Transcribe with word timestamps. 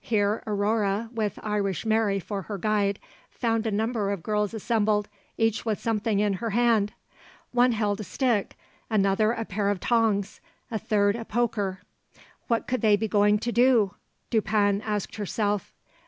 Here 0.00 0.44
Aurore, 0.46 1.08
with 1.12 1.40
Irish 1.42 1.84
Mary 1.84 2.20
for 2.20 2.42
her 2.42 2.56
guide, 2.56 3.00
found 3.32 3.66
a 3.66 3.72
number 3.72 4.12
of 4.12 4.22
girls 4.22 4.54
assembled, 4.54 5.08
each 5.36 5.64
with 5.64 5.80
something 5.80 6.20
in 6.20 6.34
her 6.34 6.50
hand. 6.50 6.92
One 7.50 7.72
held 7.72 7.98
a 7.98 8.04
stick, 8.04 8.56
another 8.88 9.32
a 9.32 9.44
pair 9.44 9.70
of 9.70 9.80
tongs, 9.80 10.40
a 10.70 10.78
third 10.78 11.16
a 11.16 11.24
poker. 11.24 11.80
What 12.46 12.68
could 12.68 12.80
they 12.80 12.94
be 12.94 13.08
going 13.08 13.40
to 13.40 13.50
do? 13.50 13.94
'Dupin' 14.30 14.82
asked 14.82 15.16
herself. 15.16 15.72